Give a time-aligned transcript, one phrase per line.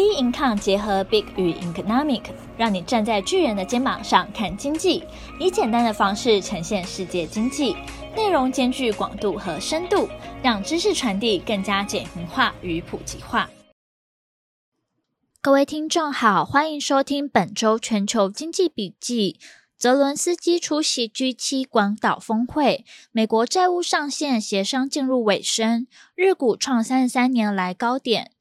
[0.00, 2.22] Bincom 结合 Big 与 Economic，
[2.56, 5.04] 让你站在巨人的肩膀上看经济，
[5.38, 7.76] 以简单的方式呈现世界经济，
[8.16, 10.08] 内容兼具广度和深度，
[10.42, 13.50] 让知识传递更加简明化与普及化。
[15.42, 19.38] 各位听众好，欢迎收听本周全球经济笔记。
[19.76, 28.32] 泽伦斯基出席 G7 广岛峰会，美国债务上限协商进入尾声，日股创三十三年来高点。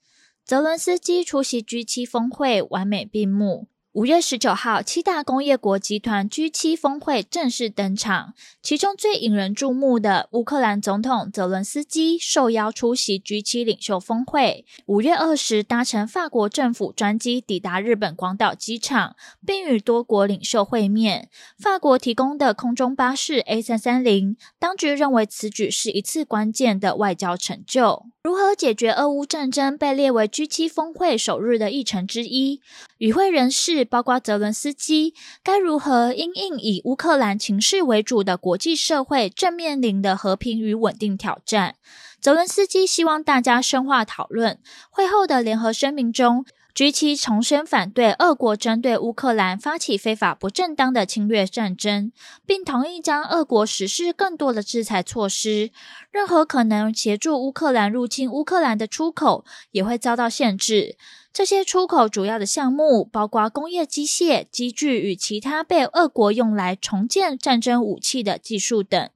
[0.49, 3.67] 泽伦斯基出席 G7 峰会完美闭幕。
[3.91, 8.33] 五月十九号，七大工业国集团 G7 峰会正式登场。
[8.63, 14.65] 其中最引人注目的，乌克兰总统泽伦斯基受邀出席 G7 领袖峰会。
[14.87, 21.29] 五月二十，搭乘法国政府专机抵达日本广岛机场，并与多国领袖会面。
[21.59, 28.07] 法国提供的空中巴士 A 三三零，当局认为此举是一次关键的外交成就。
[28.21, 32.59] 如何解决俄乌战争被列为 G7 峰会首日的议程之一。
[32.97, 41.75] 与会人士包括泽伦斯基，该如何因应以乌克兰情势为主的国际社会正面临的和平与稳定挑战？
[42.19, 44.59] 泽伦斯基希望大家深化讨论。
[44.89, 46.43] 会后的联合声明中
[46.79, 52.13] ，G7 重申反对俄国针对乌克兰发起非法不正当的侵略战争，
[52.45, 55.71] 并同意将俄国实施更多的制裁措施。
[56.09, 60.95] 任何可能协助乌克兰入侵乌克兰的出口也会遭到限制。
[61.33, 69.09] 这些出口主要的项目包括工业机械、机具与其他被俄国用来重建战争武器的技术等。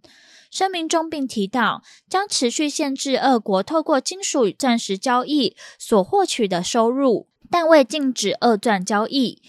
[0.52, 7.28] 声明中并提到，将持续限制俄国透过金属与钻石交易所获取的收入。
[7.54, 9.40] 但未禁止二钻交易。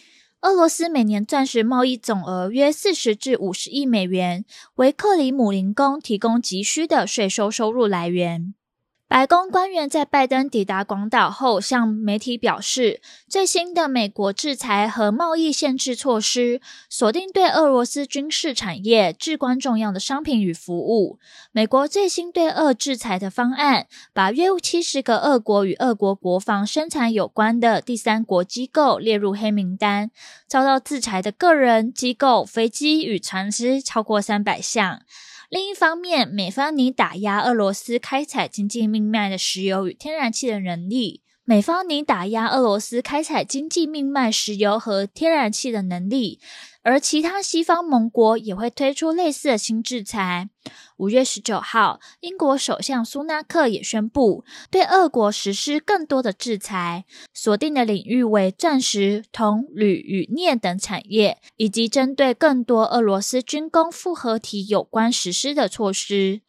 [0.42, 8.52] 俄罗斯每年钻石贸易总额约四十至五十亿美元，为克里姆林宫提供急需的税收收入来源。
[9.14, 21.20] 白宫官员在拜登抵达广岛后，向媒体表示，最新的美国制裁和贸易限制措施锁定对俄罗斯军事产业至关重要的商品与服务。
[21.52, 30.10] 美国最新对俄制裁的方案，把约七十个俄国与俄国国防生产有关的第三国机构列入黑名单，
[30.48, 35.02] 遭到制裁的个人、机构、飞机与船只超过三百项。
[35.50, 41.22] 另一方面，美方拟打压俄罗斯开采经济命脉的石油与天然气的能力。
[41.46, 46.40] 美方拟打压俄罗斯开采经济命脉石油和天然气的能力。
[46.82, 50.50] 而其他西方盟国也会推出类似的新制裁。
[50.98, 66.42] 五月十九号，英国首相苏纳克也宣布对俄国实施更多的制裁，锁定的领域为钻石、铜、铝与镍等产业，以及针对更多俄罗斯军工复合体有关实施的措施。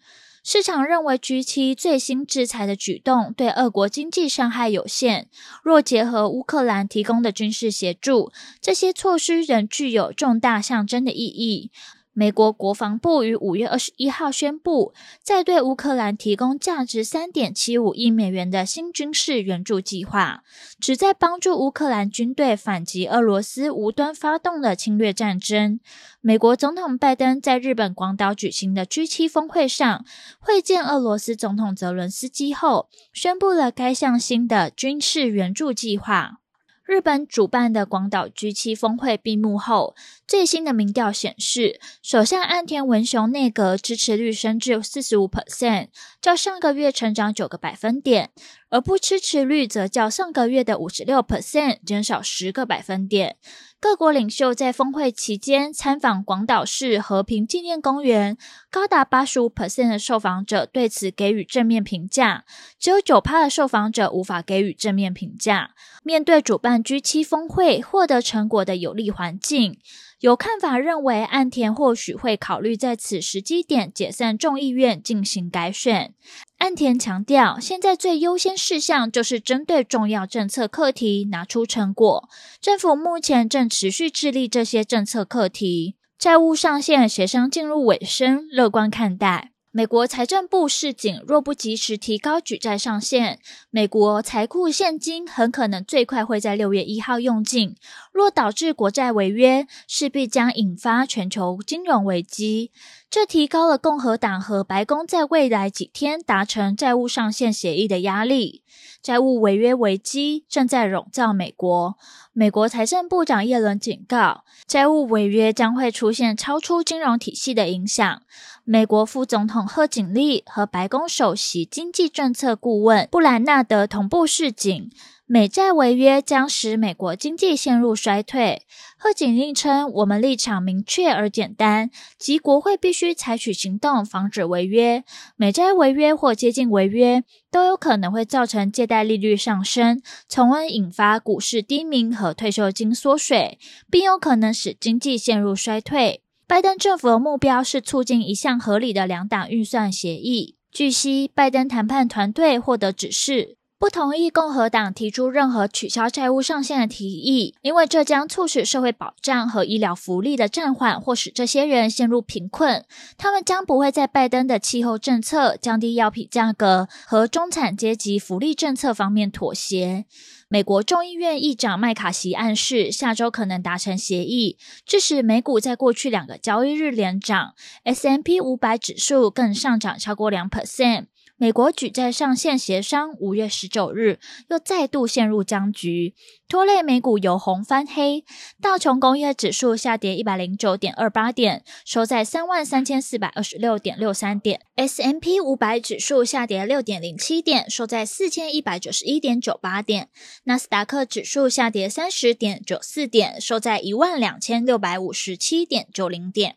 [0.47, 5.27] 市场认为，G7 最新制裁的举动对俄国经济伤害有限。
[5.63, 11.71] 若结合乌克兰提供的军事协助，这些措施仍具有重大象征的意义。
[12.17, 20.41] 美国国防部于五月二十一号宣布，在对乌克兰提供价值三点七五亿美元的新军事援助计划，
[20.79, 25.81] 旨在帮助乌克兰军队反击俄罗斯无端发动的侵略战争。
[26.21, 30.05] 美国总统拜登在日本广岛举行的 G7 峰会上
[30.39, 36.39] 会见俄罗斯总统泽伦斯基后，宣布了该项新的军事援助计划。
[36.85, 39.95] 日本主办的广岛 G7 峰会闭幕后，
[40.27, 45.87] 最新的民调显示，首相岸田文雄内阁支持率升至四十五 percent，
[46.21, 48.29] 较上个月成长九个百分点，
[48.75, 53.37] 而不支持率则较上个月的五十六 percent 减少十个百分点。
[53.79, 58.37] 各国领袖在峰会期间参访广岛市和平纪念公园，
[58.69, 62.43] 高达八十五 percent 的受访者对此给予正面评价，
[62.77, 65.71] 只有九趴的受访者无法给予正面评价。
[66.03, 69.79] 面对主办 G7 峰会获得成果的有利环境，
[70.19, 76.13] 有看法认为岸田或许会考虑在此时机点解散众议院进行改选。
[76.57, 82.29] 岸田强调，现在最优先事项就是针对重要政策课题拿出成果。
[82.61, 85.95] 政府目前正持续致力这些政策课题。
[86.17, 89.54] 债务上限协商进入尾声，乐观看待。
[89.77, 93.39] 美国财政部示警，若不及时提高举债上限，
[93.69, 97.75] 美国财库现金很可能最快会在六月一号用尽。
[98.13, 102.71] 若导致国债违约，势必将引发全球金融危机。
[103.09, 108.63] 这提高了共和党和白宫在未来几天达成债务上限协议的压力。
[109.01, 111.97] 债务违约危机正在笼罩美国。
[112.33, 118.21] 美国财政部长耶伦警告，债务违约将会出现超出金融体系的影响。
[118.67, 124.89] 美国副总统贺锦丽和白宫首席经济政策顾问布兰纳德同步示警，
[125.27, 128.63] 美债违约将使美国经济陷入衰退。
[128.97, 135.03] 贺锦丽称：“我们立场明确而简单，即国会必须采取行动防止违约。
[135.35, 143.59] 美债违约或接近违约，都有可能会造成借贷利率上升，从而引发股市低迷和退休金缩水，
[143.91, 150.57] 并有可能使经济陷入衰退。”拜登政府的目标是促进一项合理的两党预算协议。
[150.71, 153.57] 据悉，拜登谈判团队获得指示。
[153.77, 162.85] 不同意共和党提出任何取消债务上限的提议，因为这将促使社会保障和医疗福利的暂缓，或使这些人陷入贫困。
[163.17, 170.05] 他们将不会在拜登的气候政策、降低药品价格和中产阶级福利政策方面妥协。
[170.47, 181.07] 美国众议院议长麦卡锡暗示，下周可能达成协议，致使美股在过去两个交易日连涨，S M P 五百指数更上涨超过两 percent。
[181.37, 184.19] 美国举债上限协商五月十九日
[184.49, 186.15] 又再度陷入僵局，
[186.47, 188.23] 拖累美股由红翻黑。
[188.61, 200.05] 道琼工业指数下跌一百零九点二八点，收在三万三千四百二十六点六三点 S M P 五百指数下跌六点零七点，收在四千一百九十一点九八点；
[200.45, 206.55] 纳斯达克指数下跌三十点九四点，收在一万两千六百五十七点九零点。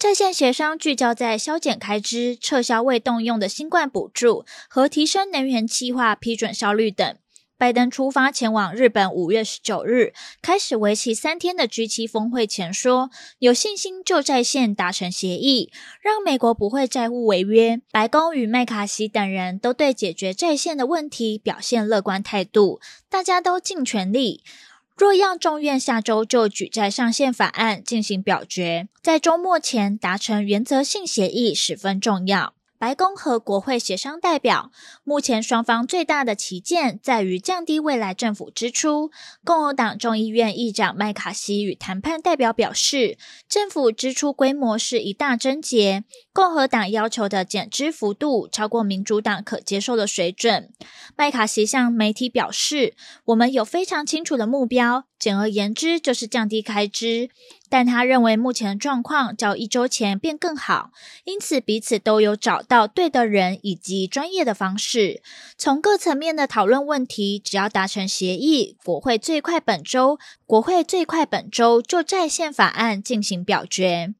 [0.00, 7.14] 在线协商聚焦在削减开支、撤销未动用的新冠补助和提升能源计划批准效率等。
[7.58, 13.10] 拜登出发前往日本，五月十九日开始为期三天的 G7 峰会前说，
[13.40, 15.70] 有信心就在线达成协议，
[16.00, 17.82] 让美国不会债务违约。
[17.92, 22.80] 白宫与麦卡锡等人都对解决在线的问题表现乐观态度，
[23.10, 24.42] 大家都尽全力。
[25.00, 32.52] 若让众院下周就举债上限法案进行表决，在周末前达成原则性协议十分重要。
[32.80, 34.70] 白宫和国会协商代表，
[35.04, 39.10] 目前双方最大的旗舰在于降低未来政府支出。
[39.44, 46.04] 共和党众议院议长麦卡锡与谈判代表表示，政府支出规模是一大症结。
[46.32, 50.72] 共和党要求的减支幅度超过民主党可接受的水准。
[51.14, 52.94] 麦卡锡向媒体表示
[53.26, 57.28] ：“我们有非常清楚的目标，简而言之就是降低开支。”
[57.70, 60.90] 但他认为目前的状况较一周前变更好，
[61.22, 65.22] 因此彼此都有找到对的人以及专业的方式。
[65.56, 74.14] 从各层面的讨论问题，只要达成协议，国会最快本周，国会最快本周就在线法案进行表决。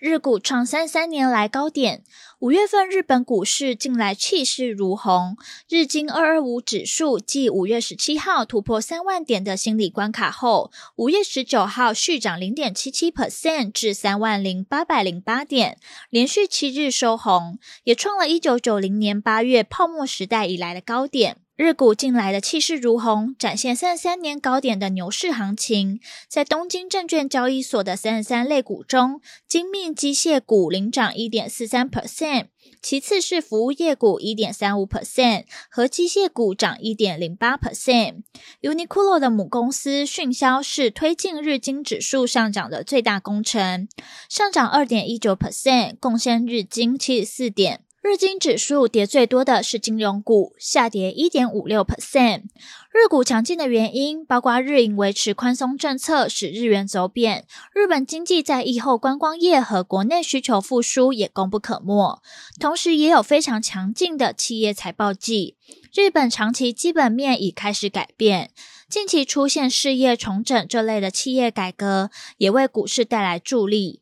[0.00, 2.02] 日股创三三年来高点，
[2.38, 5.36] 五月份日本股市近来气势如虹，
[5.68, 15.76] 日经二二五指数继五月十七号突破三万点的心理关卡后，五月十九号续涨零点七七 percent 至三万零八百零八点，
[16.08, 21.36] 连续七日收红，也创了一九九零年八月泡沫时代以来的高点。
[21.60, 26.00] 日股近来的气势如虹，展现三十三年高点的牛市行情。
[26.26, 32.46] 在东京证券交易所的三十三类股中，精密机械股领涨一点四三 percent，
[32.80, 38.22] 其次是服务业股一点三五 percent，和机械股涨一点零八 percent。
[38.62, 43.86] Uniqlo 的母公司迅销是推进日经指数上涨的最大功臣，
[44.30, 47.82] 上涨二点一九 percent，贡献日经七十四点。
[48.02, 52.44] 日经指数跌最多的是金融股，下跌一点五六 percent。
[52.90, 57.42] 日股强劲的原因包括日银维持宽松政策，使日元走贬；
[57.74, 62.22] 日本经济在疫后观光业和国内需求复苏也功不可没。
[62.58, 65.58] 同时，也有非常强劲的企业财报季。
[65.94, 68.50] 日本长期基本面已开始改变，
[68.88, 74.00] 近期出现事业重整这类的企业改革，也为股市带来助力。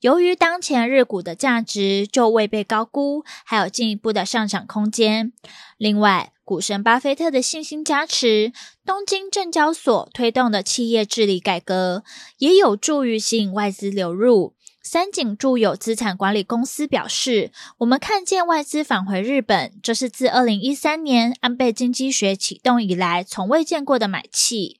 [0.00, 5.32] 由于当前日股的价值就未被高估，还有进一步的上涨空间。
[5.76, 8.50] 另外，股神巴菲特的信心加持，
[8.86, 12.02] 东京证交所推动的企业治理改革，
[12.38, 14.54] 也有助于吸引外资流入。
[14.82, 24.79] 三井住友资产管理公司表示：“我们看见外资返回日本，这是自二零一三年安倍经济学启动以来从未见过的买气。”